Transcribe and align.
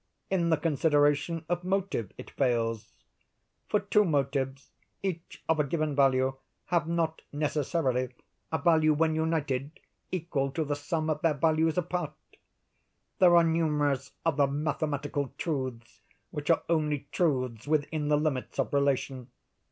In 0.31 0.49
the 0.49 0.57
consideration 0.57 1.45
of 1.47 1.63
motive 1.63 2.11
it 2.17 2.31
fails; 2.31 2.91
for 3.69 3.79
two 3.81 4.03
motives, 4.03 4.71
each 5.03 5.43
of 5.47 5.59
a 5.59 5.63
given 5.63 5.95
value, 5.95 6.37
have 6.73 6.87
not, 6.87 7.21
necessarily, 7.31 8.11
a 8.51 8.57
value 8.57 8.95
when 8.95 9.13
united, 9.13 9.79
equal 10.11 10.49
to 10.53 10.65
the 10.65 10.75
sum 10.75 11.07
of 11.11 11.21
their 11.21 11.35
values 11.35 11.77
apart. 11.77 12.13
There 13.19 13.35
are 13.37 13.43
numerous 13.43 14.13
other 14.25 14.47
mathematical 14.47 15.35
truths 15.37 16.01
which 16.31 16.49
are 16.49 16.63
only 16.67 17.07
truths 17.11 17.67
within 17.67 18.07
the 18.07 18.17
limits 18.17 18.57
of 18.57 18.73
relation. 18.73 19.27